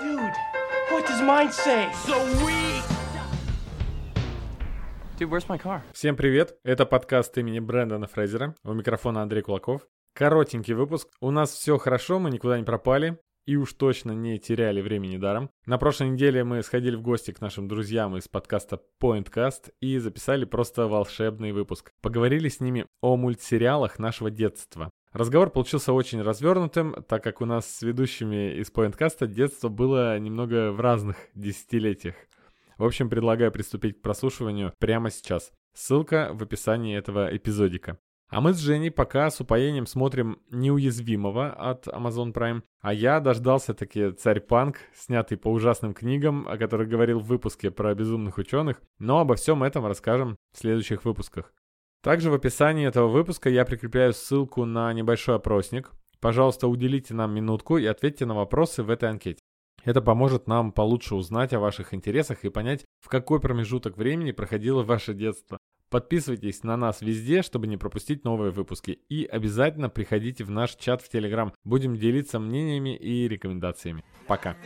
Dude, 0.00 0.32
what 0.90 1.06
does 1.06 1.20
mine 1.20 1.52
say? 1.52 1.90
So 2.06 2.16
weak! 2.42 2.82
Dude, 5.18 5.28
where's 5.28 5.46
my 5.46 5.58
car? 5.58 5.82
Всем 5.92 6.16
привет, 6.16 6.56
это 6.64 6.86
подкаст 6.86 7.36
имени 7.36 7.58
Брэндона 7.58 8.06
Фрейзера, 8.06 8.54
у 8.64 8.72
микрофона 8.72 9.20
Андрей 9.20 9.42
Кулаков. 9.42 9.86
Коротенький 10.14 10.72
выпуск, 10.72 11.08
у 11.20 11.30
нас 11.30 11.50
все 11.50 11.76
хорошо, 11.76 12.18
мы 12.18 12.30
никуда 12.30 12.56
не 12.56 12.64
пропали 12.64 13.18
и 13.44 13.56
уж 13.56 13.74
точно 13.74 14.12
не 14.12 14.38
теряли 14.38 14.80
времени 14.80 15.18
даром. 15.18 15.50
На 15.66 15.76
прошлой 15.76 16.08
неделе 16.08 16.44
мы 16.44 16.62
сходили 16.62 16.96
в 16.96 17.02
гости 17.02 17.32
к 17.32 17.42
нашим 17.42 17.68
друзьям 17.68 18.16
из 18.16 18.26
подкаста 18.26 18.80
Pointcast 19.02 19.72
и 19.80 19.98
записали 19.98 20.46
просто 20.46 20.86
волшебный 20.86 21.52
выпуск. 21.52 21.92
Поговорили 22.00 22.48
с 22.48 22.60
ними 22.60 22.86
о 23.02 23.16
мультсериалах 23.16 23.98
нашего 23.98 24.30
детства. 24.30 24.90
Разговор 25.12 25.50
получился 25.50 25.92
очень 25.92 26.22
развернутым, 26.22 26.94
так 27.08 27.24
как 27.24 27.40
у 27.40 27.44
нас 27.44 27.66
с 27.66 27.82
ведущими 27.82 28.54
из 28.60 28.70
Pointcast 28.70 29.26
детство 29.26 29.68
было 29.68 30.16
немного 30.20 30.70
в 30.70 30.78
разных 30.80 31.16
десятилетиях. 31.34 32.14
В 32.78 32.84
общем, 32.84 33.10
предлагаю 33.10 33.50
приступить 33.50 33.98
к 33.98 34.02
прослушиванию 34.02 34.72
прямо 34.78 35.10
сейчас. 35.10 35.50
Ссылка 35.74 36.30
в 36.32 36.44
описании 36.44 36.96
этого 36.96 37.36
эпизодика. 37.36 37.98
А 38.28 38.40
мы 38.40 38.52
с 38.54 38.58
Женей 38.58 38.92
пока 38.92 39.28
с 39.28 39.40
упоением 39.40 39.86
смотрим 39.86 40.38
«Неуязвимого» 40.52 41.50
от 41.50 41.88
Amazon 41.88 42.32
Prime, 42.32 42.62
а 42.80 42.94
я 42.94 43.18
дождался 43.18 43.74
таки 43.74 44.12
«Царь 44.12 44.38
Панк», 44.38 44.76
снятый 44.94 45.36
по 45.36 45.48
ужасным 45.48 45.92
книгам, 45.92 46.46
о 46.46 46.56
которых 46.56 46.88
говорил 46.88 47.18
в 47.18 47.26
выпуске 47.26 47.72
про 47.72 47.92
безумных 47.96 48.38
ученых, 48.38 48.80
но 49.00 49.18
обо 49.18 49.34
всем 49.34 49.64
этом 49.64 49.84
расскажем 49.84 50.36
в 50.52 50.58
следующих 50.58 51.04
выпусках. 51.04 51.52
Также 52.02 52.30
в 52.30 52.34
описании 52.34 52.86
этого 52.86 53.08
выпуска 53.08 53.50
я 53.50 53.64
прикрепляю 53.64 54.14
ссылку 54.14 54.64
на 54.64 54.92
небольшой 54.92 55.36
опросник. 55.36 55.90
Пожалуйста, 56.20 56.66
уделите 56.66 57.14
нам 57.14 57.34
минутку 57.34 57.76
и 57.76 57.86
ответьте 57.86 58.24
на 58.24 58.34
вопросы 58.34 58.82
в 58.82 58.90
этой 58.90 59.10
анкете. 59.10 59.40
Это 59.84 60.02
поможет 60.02 60.46
нам 60.46 60.72
получше 60.72 61.14
узнать 61.14 61.52
о 61.52 61.60
ваших 61.60 61.94
интересах 61.94 62.44
и 62.44 62.50
понять, 62.50 62.84
в 63.00 63.08
какой 63.08 63.40
промежуток 63.40 63.96
времени 63.96 64.32
проходило 64.32 64.82
ваше 64.82 65.14
детство. 65.14 65.58
Подписывайтесь 65.90 66.62
на 66.62 66.76
нас 66.76 67.00
везде, 67.00 67.42
чтобы 67.42 67.66
не 67.66 67.76
пропустить 67.76 68.24
новые 68.24 68.52
выпуски. 68.52 69.00
И 69.08 69.24
обязательно 69.24 69.88
приходите 69.88 70.44
в 70.44 70.50
наш 70.50 70.76
чат 70.76 71.02
в 71.02 71.08
Телеграм. 71.08 71.52
Будем 71.64 71.96
делиться 71.96 72.38
мнениями 72.38 72.96
и 72.96 73.26
рекомендациями. 73.26 74.04
Пока. 74.26 74.56